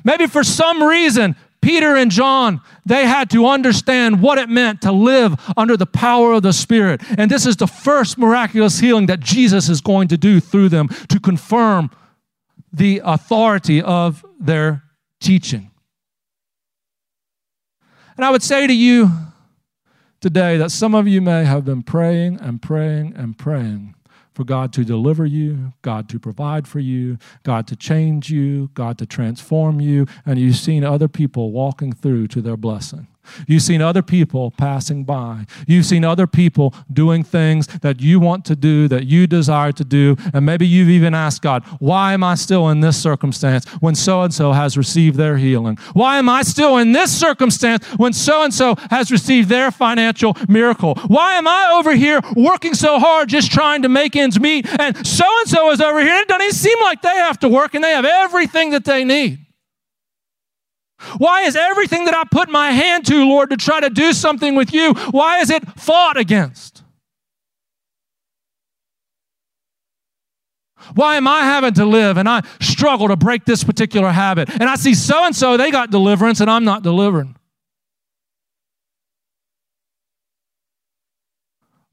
[0.03, 4.91] Maybe for some reason Peter and John, they had to understand what it meant to
[4.91, 7.01] live under the power of the Spirit.
[7.17, 10.89] And this is the first miraculous healing that Jesus is going to do through them
[11.07, 11.89] to confirm
[12.73, 14.83] the authority of their
[15.21, 15.71] teaching.
[18.15, 19.11] And I would say to you
[20.21, 23.95] today that some of you may have been praying and praying and praying
[24.33, 28.97] for God to deliver you, God to provide for you, God to change you, God
[28.97, 33.07] to transform you, and you've seen other people walking through to their blessing.
[33.47, 35.45] You've seen other people passing by.
[35.67, 39.83] You've seen other people doing things that you want to do, that you desire to
[39.83, 40.15] do.
[40.33, 44.23] And maybe you've even asked God, why am I still in this circumstance when so
[44.23, 45.77] and so has received their healing?
[45.93, 50.35] Why am I still in this circumstance when so and so has received their financial
[50.47, 50.95] miracle?
[51.07, 54.67] Why am I over here working so hard just trying to make ends meet?
[54.79, 56.15] And so and so is over here.
[56.17, 59.03] It doesn't even seem like they have to work and they have everything that they
[59.03, 59.39] need.
[61.17, 64.55] Why is everything that I put my hand to, Lord, to try to do something
[64.55, 66.83] with you, why is it fought against?
[70.95, 74.49] Why am I having to live and I struggle to break this particular habit?
[74.49, 77.35] And I see so and so, they got deliverance and I'm not delivering.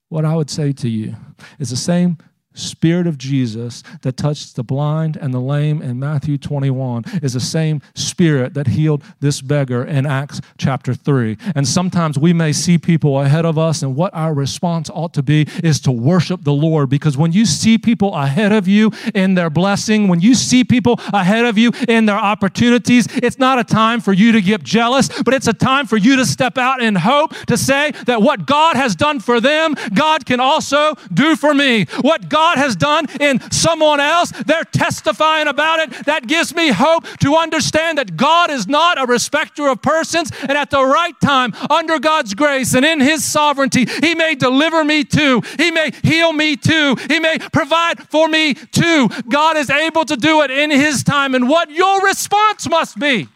[0.08, 1.14] What I would say to you
[1.60, 2.18] is the same
[2.54, 7.40] Spirit of Jesus that touched the blind and the lame in Matthew 21 is the
[7.40, 11.36] same Spirit that healed this beggar in Acts chapter 3.
[11.54, 15.22] And sometimes we may see people ahead of us, and what our response ought to
[15.22, 16.90] be is to worship the Lord.
[16.90, 20.98] Because when you see people ahead of you in their blessing, when you see people
[21.12, 25.08] ahead of you in their opportunities, it's not a time for you to get jealous,
[25.22, 28.44] but it's a time for you to step out in hope to say that what
[28.44, 31.84] God has done for them, God can also do for me.
[32.00, 36.06] What God God has done in someone else, they're testifying about it.
[36.06, 40.52] That gives me hope to understand that God is not a respecter of persons, and
[40.52, 45.04] at the right time, under God's grace and in His sovereignty, He may deliver me
[45.04, 45.42] too.
[45.58, 46.96] He may heal me too.
[47.08, 49.10] He may provide for me too.
[49.28, 53.28] God is able to do it in His time, and what your response must be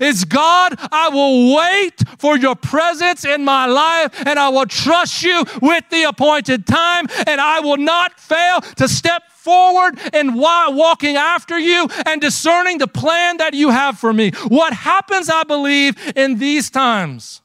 [0.00, 5.22] is God, I will wait for your presence in my life and I will trust
[5.22, 11.16] you with the appointed time and I will not fail to step forward and walking
[11.16, 14.30] after you and discerning the plan that you have for me.
[14.48, 17.40] What happens, I believe, in these times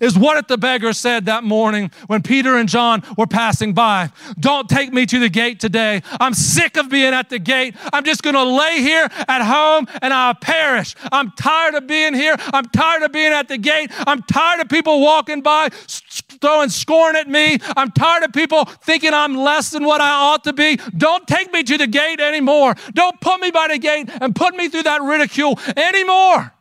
[0.00, 4.10] is what the beggar said that morning when Peter and John were passing by.
[4.38, 6.02] Don't take me to the gate today.
[6.20, 7.76] I'm sick of being at the gate.
[7.92, 10.94] I'm just going to lay here at home and I'll perish.
[11.12, 12.36] I'm tired of being here.
[12.52, 13.90] I'm tired of being at the gate.
[14.06, 17.58] I'm tired of people walking by throwing scorn at me.
[17.76, 20.76] I'm tired of people thinking I'm less than what I ought to be.
[20.96, 22.74] Don't take me to the gate anymore.
[22.94, 26.52] Don't put me by the gate and put me through that ridicule anymore.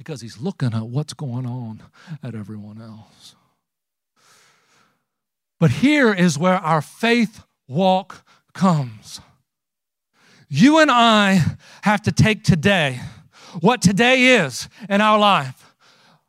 [0.00, 1.82] Because he's looking at what's going on
[2.22, 3.36] at everyone else.
[5.58, 9.20] But here is where our faith walk comes.
[10.48, 11.44] You and I
[11.82, 12.98] have to take today,
[13.60, 15.74] what today is in our life,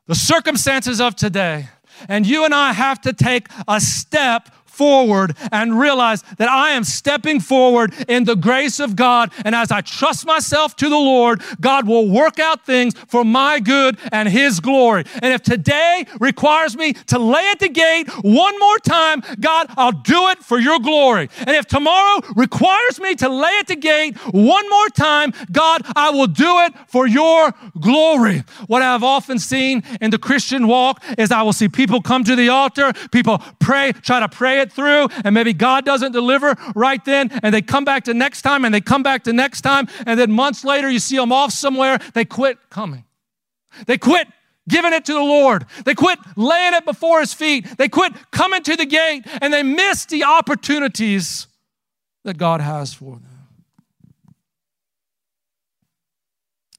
[0.05, 1.69] the circumstances of today,
[2.09, 6.83] and you and I have to take a step forward and realize that I am
[6.83, 9.31] stepping forward in the grace of God.
[9.45, 13.59] And as I trust myself to the Lord, God will work out things for my
[13.59, 15.03] good and His glory.
[15.21, 19.91] And if today requires me to lay at the gate one more time, God, I'll
[19.91, 21.29] do it for your glory.
[21.39, 26.11] And if tomorrow requires me to lay at the gate one more time, God, I
[26.11, 28.43] will do it for your glory.
[28.67, 32.35] What I've often seen in the Christian walk is I will see people come to
[32.35, 37.03] the altar, people pray, try to pray it through, and maybe God doesn't deliver right
[37.05, 39.87] then, and they come back to next time, and they come back to next time,
[40.05, 43.05] and then months later you see them off somewhere, they quit coming.
[43.85, 44.27] They quit
[44.67, 45.65] giving it to the Lord.
[45.85, 47.77] They quit laying it before His feet.
[47.77, 51.47] They quit coming to the gate, and they miss the opportunities
[52.23, 53.27] that God has for them.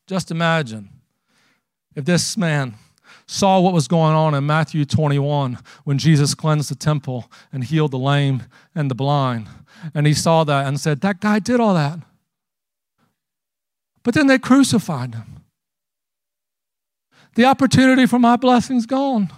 [0.06, 0.90] Just imagine
[1.94, 2.74] if this man
[3.26, 7.92] saw what was going on in Matthew 21 when Jesus cleansed the temple and healed
[7.92, 8.44] the lame
[8.74, 9.48] and the blind.
[9.94, 11.98] And he saw that and said, That guy did all that.
[14.02, 15.44] But then they crucified him.
[17.34, 19.30] The opportunity for my blessing's gone.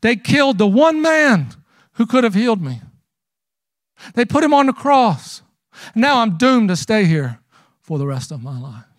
[0.00, 1.54] They killed the one man
[1.94, 2.80] who could have healed me.
[4.14, 5.42] They put him on the cross.
[5.94, 7.38] Now I'm doomed to stay here
[7.80, 8.91] for the rest of my life.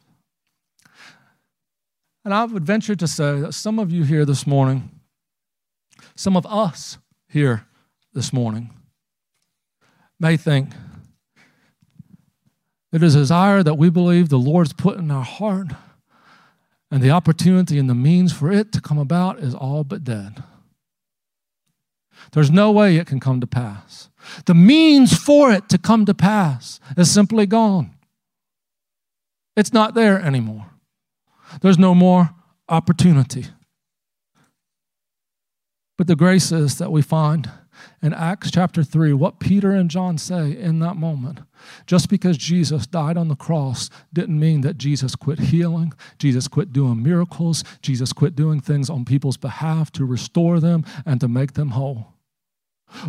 [2.25, 4.89] And I would venture to say that some of you here this morning,
[6.15, 6.97] some of us
[7.27, 7.65] here
[8.13, 8.69] this morning,
[10.19, 10.69] may think
[12.93, 15.67] it is a desire that we believe the Lord's put in our heart,
[16.91, 20.43] and the opportunity and the means for it to come about is all but dead.
[22.31, 24.09] There's no way it can come to pass.
[24.45, 27.95] The means for it to come to pass is simply gone.
[29.57, 30.72] It's not there anymore.
[31.61, 32.31] There's no more
[32.69, 33.45] opportunity.
[35.97, 37.49] But the grace is that we find
[38.01, 41.39] in Acts chapter 3 what Peter and John say in that moment.
[41.85, 46.73] Just because Jesus died on the cross didn't mean that Jesus quit healing, Jesus quit
[46.73, 51.53] doing miracles, Jesus quit doing things on people's behalf to restore them and to make
[51.53, 52.12] them whole.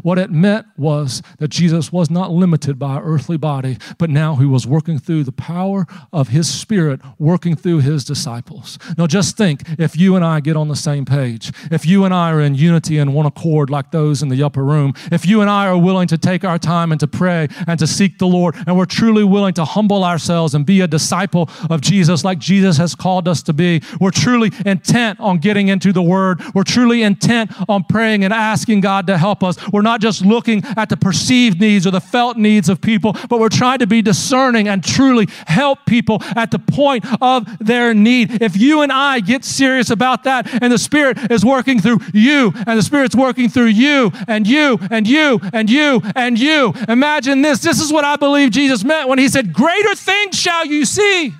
[0.02, 4.36] What it meant was that Jesus was not limited by an earthly body, but now
[4.36, 8.78] he was working through the power of his spirit, working through his disciples.
[8.96, 12.14] Now, just think if you and I get on the same page, if you and
[12.14, 15.40] I are in unity and one accord like those in the upper room, if you
[15.40, 18.26] and I are willing to take our time and to pray and to seek the
[18.26, 22.38] Lord, and we're truly willing to humble ourselves and be a disciple of Jesus like
[22.38, 26.62] Jesus has called us to be, we're truly intent on getting into the Word, we're
[26.62, 30.88] truly intent on praying and asking God to help us we're not just looking at
[30.88, 34.68] the perceived needs or the felt needs of people, but we're trying to be discerning
[34.68, 38.40] and truly help people at the point of their need.
[38.40, 42.52] If you and I get serious about that and the Spirit is working through you
[42.68, 47.42] and the Spirit's working through you and you and you and you and you, imagine
[47.42, 47.58] this.
[47.58, 51.34] This is what I believe Jesus meant when he said, Greater things shall you see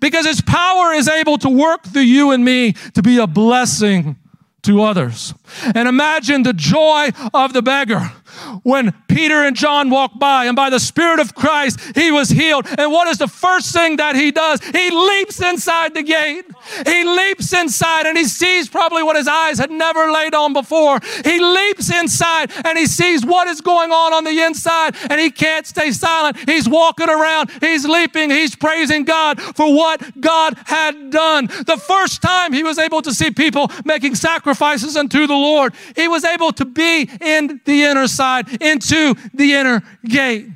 [0.00, 4.16] because his power is able to work through you and me to be a blessing
[4.62, 5.34] to others.
[5.74, 8.12] And imagine the joy of the beggar
[8.62, 12.66] when Peter and John walked by, and by the Spirit of Christ, he was healed.
[12.78, 14.60] And what is the first thing that he does?
[14.60, 16.44] He leaps inside the gate.
[16.86, 21.00] He leaps inside and he sees probably what his eyes had never laid on before.
[21.24, 25.30] He leaps inside and he sees what is going on on the inside, and he
[25.30, 26.36] can't stay silent.
[26.48, 31.46] He's walking around, he's leaping, he's praising God for what God had done.
[31.46, 36.08] The first time he was able to see people making sacrifices unto the Lord, he
[36.08, 40.46] was able to be in the inner side, into the inner gate.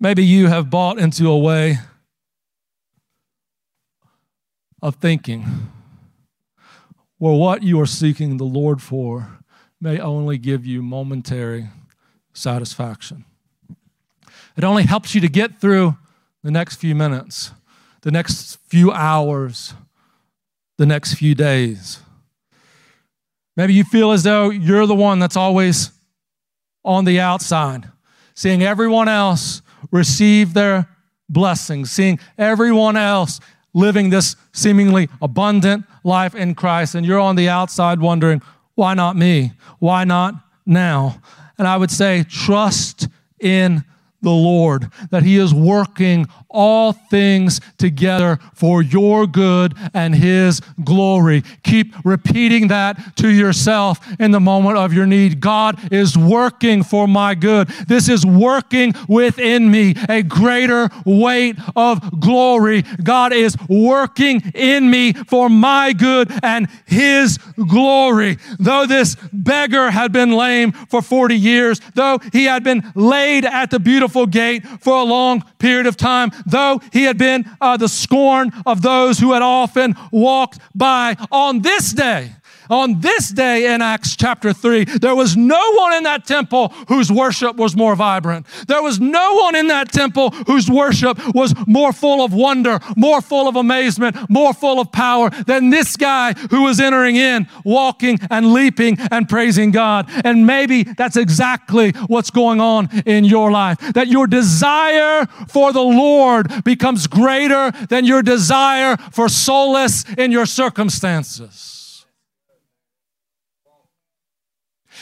[0.00, 1.78] Maybe you have bought into a way
[4.80, 5.44] of thinking
[7.18, 9.38] where what you are seeking the Lord for
[9.80, 11.68] may only give you momentary
[12.32, 13.26] satisfaction.
[14.56, 15.98] It only helps you to get through
[16.42, 17.50] the next few minutes,
[18.00, 19.74] the next few hours,
[20.78, 22.00] the next few days.
[23.56, 25.90] Maybe you feel as though you're the one that's always
[26.84, 27.88] on the outside,
[28.34, 30.88] seeing everyone else receive their
[31.28, 33.40] blessings, seeing everyone else
[33.74, 38.42] living this seemingly abundant life in Christ, and you're on the outside wondering,
[38.74, 39.52] why not me?
[39.78, 40.34] Why not
[40.66, 41.20] now?
[41.58, 43.08] And I would say, trust
[43.40, 43.84] in
[44.20, 51.42] the Lord, that He is working all things together for your good and His glory.
[51.62, 55.40] Keep repeating that to yourself in the moment of your need.
[55.40, 57.68] God is working for my good.
[57.88, 62.82] This is working within me a greater weight of glory.
[62.82, 67.38] God is working in me for my good and His
[67.68, 68.38] glory.
[68.58, 73.70] Though this beggar had been lame for 40 years, though he had been laid at
[73.70, 77.88] the beautiful gate for a long period of time, though he had been uh, the
[77.88, 81.16] scorn of those who had often walked by.
[81.30, 82.32] On this day
[82.70, 87.10] on this day in Acts chapter 3, there was no one in that temple whose
[87.10, 88.46] worship was more vibrant.
[88.66, 93.20] There was no one in that temple whose worship was more full of wonder, more
[93.20, 98.18] full of amazement, more full of power than this guy who was entering in, walking
[98.30, 100.08] and leaping and praising God.
[100.24, 103.78] And maybe that's exactly what's going on in your life.
[103.94, 110.46] That your desire for the Lord becomes greater than your desire for solace in your
[110.46, 111.81] circumstances.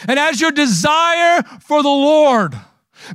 [0.08, 2.54] And as your desire for the Lord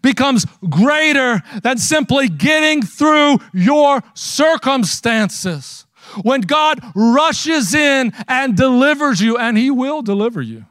[0.01, 5.85] becomes greater than simply getting through your circumstances,
[6.23, 10.65] when God rushes in and delivers you, and He will deliver you,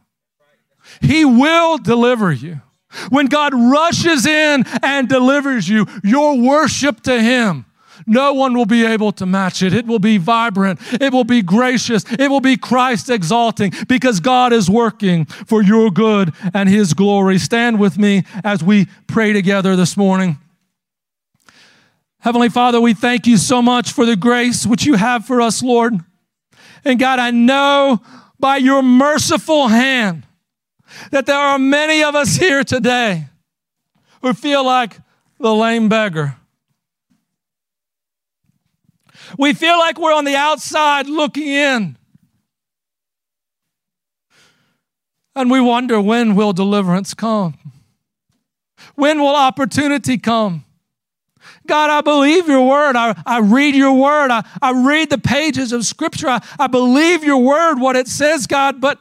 [1.01, 2.61] He will deliver you.
[3.09, 7.67] When God rushes in and delivers you, your worship to Him
[8.07, 9.73] no one will be able to match it.
[9.73, 10.81] It will be vibrant.
[11.01, 12.05] It will be gracious.
[12.13, 17.39] It will be Christ exalting because God is working for your good and His glory.
[17.39, 20.39] Stand with me as we pray together this morning.
[22.21, 25.63] Heavenly Father, we thank you so much for the grace which you have for us,
[25.63, 25.95] Lord.
[26.85, 28.01] And God, I know
[28.41, 30.27] by your merciful hand
[31.11, 33.27] that there are many of us here today
[34.23, 34.99] who feel like
[35.39, 36.37] the lame beggar.
[39.39, 41.97] We feel like we're on the outside looking in.
[45.37, 47.59] And we wonder when will deliverance come?
[48.95, 50.65] When will opportunity come?
[51.67, 52.95] God, I believe your word.
[52.95, 54.31] I, I read your word.
[54.31, 56.29] I, I read the pages of scripture.
[56.29, 58.99] I, I believe your word, what it says, God, but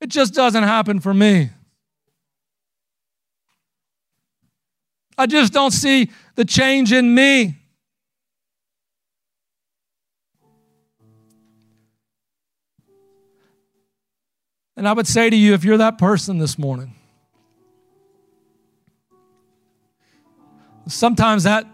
[0.00, 1.50] it just doesn't happen for me.
[5.16, 7.56] I just don't see the change in me.
[14.76, 16.94] And I would say to you, if you're that person this morning,
[20.88, 21.66] sometimes that,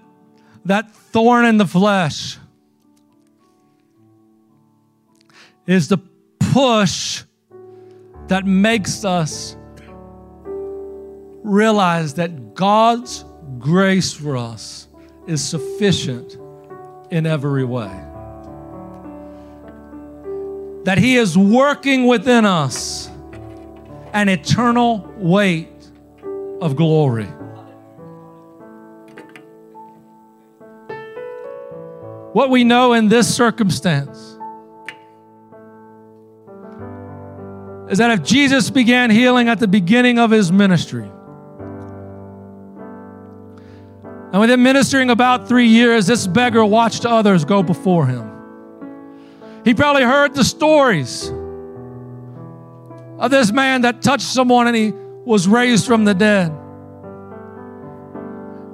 [0.67, 2.37] that thorn in the flesh
[5.67, 5.99] is the
[6.53, 7.23] push
[8.29, 9.57] that makes us
[11.43, 13.25] realize that God's
[13.59, 14.89] grace for us
[15.27, 16.37] is sufficient
[17.11, 18.10] in every way.
[20.85, 23.11] That He is working within us
[24.13, 25.69] an eternal weight
[26.61, 27.29] of glory.
[32.33, 34.39] What we know in this circumstance
[37.91, 41.11] is that if Jesus began healing at the beginning of his ministry,
[44.33, 48.40] and within ministering about three years, this beggar watched others go before him.
[49.65, 51.31] He probably heard the stories
[53.19, 54.93] of this man that touched someone and he
[55.25, 56.53] was raised from the dead.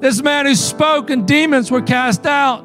[0.00, 2.64] This man who spoke and demons were cast out.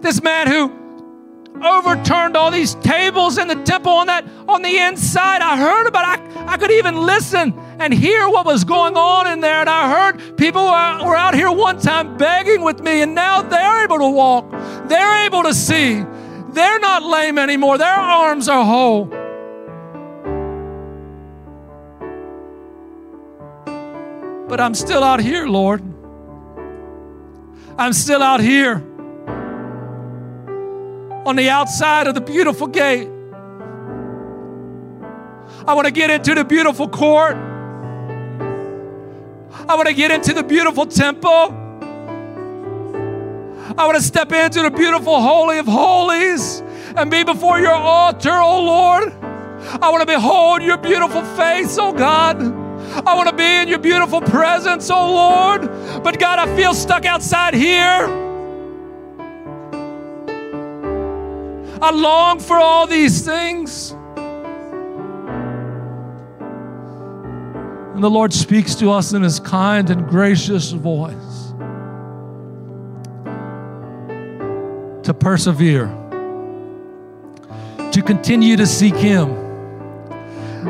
[0.00, 0.82] This man who
[1.64, 5.42] overturned all these tables in the temple on that on the inside.
[5.42, 6.36] I heard about it.
[6.36, 9.60] I, I could even listen and hear what was going on in there.
[9.60, 13.84] And I heard people were, out here one time begging with me, and now they're
[13.84, 14.50] able to walk.
[14.88, 16.04] They're able to see.
[16.50, 17.78] They're not lame anymore.
[17.78, 19.06] Their arms are whole.
[24.48, 25.82] But I'm still out here, Lord.
[27.78, 28.84] I'm still out here
[31.24, 33.08] on the outside of the beautiful gate.
[35.66, 37.51] I want to get into the beautiful court.
[39.68, 41.58] I want to get into the beautiful temple.
[43.76, 46.60] I want to step into the beautiful Holy of Holies
[46.96, 49.12] and be before your altar, oh Lord.
[49.80, 52.42] I want to behold your beautiful face, oh God.
[53.06, 56.02] I want to be in your beautiful presence, oh Lord.
[56.02, 58.06] But God, I feel stuck outside here.
[61.80, 63.94] I long for all these things.
[67.94, 71.12] And the Lord speaks to us in His kind and gracious voice
[75.04, 75.88] to persevere,
[77.90, 79.34] to continue to seek Him,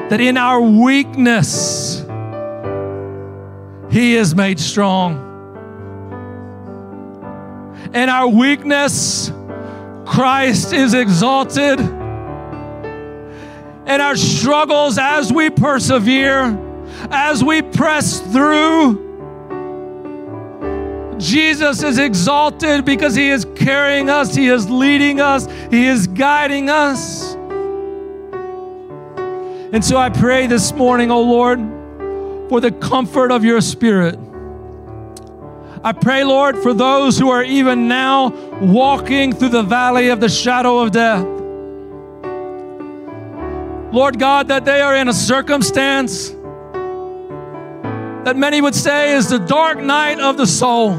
[0.09, 2.05] that in our weakness,
[3.91, 5.29] He is made strong.
[7.95, 9.31] In our weakness,
[10.07, 11.79] Christ is exalted.
[13.85, 16.71] And our struggles as we persevere,
[17.11, 19.11] as we press through,
[21.19, 26.71] Jesus is exalted because He is carrying us, He is leading us, He is guiding
[26.71, 27.35] us.
[29.73, 31.59] And so I pray this morning, O oh Lord,
[32.49, 34.19] for the comfort of your Spirit
[35.85, 38.29] I pray, Lord, for those who are even now
[38.61, 41.25] walking through the valley of the shadow of death.
[43.93, 46.31] Lord God, that they are in a circumstance
[48.25, 50.91] that many would say is the dark night of the soul,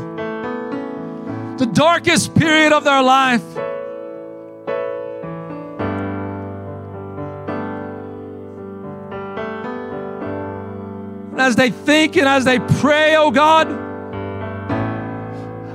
[1.57, 3.41] the darkest period of their life.
[11.31, 13.69] And as they think and as they pray, oh God,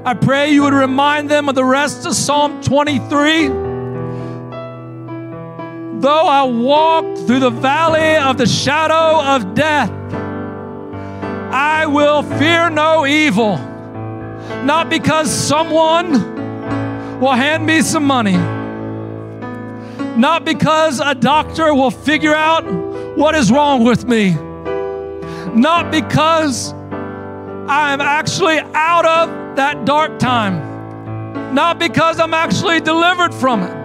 [0.05, 3.49] I pray you would remind them of the rest of Psalm 23.
[6.01, 9.91] Though I walk through the valley of the shadow of death,
[11.51, 13.57] I will fear no evil.
[14.65, 16.13] Not because someone
[17.21, 18.37] will hand me some money,
[20.17, 22.65] not because a doctor will figure out
[23.17, 24.35] what is wrong with me,
[25.55, 26.73] not because
[27.69, 33.78] I am actually out of that dark time, not because I'm actually delivered from it.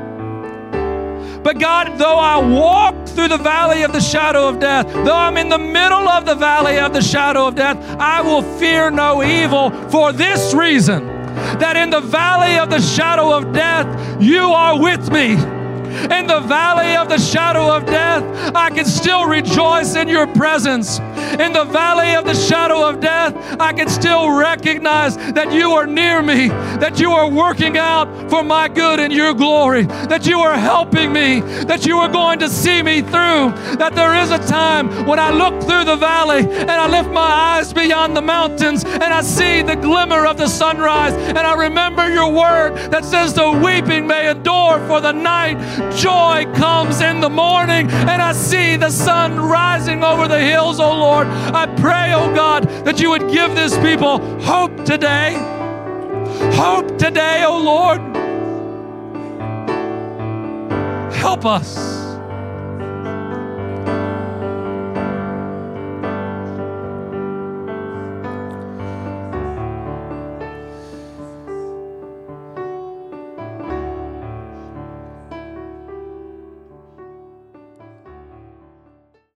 [1.43, 5.37] But God, though I walk through the valley of the shadow of death, though I'm
[5.37, 9.23] in the middle of the valley of the shadow of death, I will fear no
[9.23, 11.05] evil for this reason
[11.59, 15.33] that in the valley of the shadow of death, you are with me
[15.93, 18.23] in the valley of the shadow of death,
[18.55, 20.99] I can still rejoice in your presence.
[21.39, 25.88] In the valley of the shadow of death, I can still recognize that you are
[25.88, 30.39] near me, that you are working out for my good and your glory, that you
[30.39, 34.38] are helping me, that you are going to see me through, that there is a
[34.47, 38.84] time when I look through the valley and I lift my eyes beyond the mountains
[38.86, 43.34] and I see the glimmer of the sunrise and I remember your word that says
[43.34, 45.57] the weeping may endure for the night,
[45.95, 50.84] joy comes in the morning, and I see the sun rising over the hills, O
[50.84, 51.55] oh Lord.
[51.55, 55.34] I pray, oh God, that you would give this people hope today.
[56.55, 58.01] Hope today, oh Lord.
[61.13, 62.03] Help us.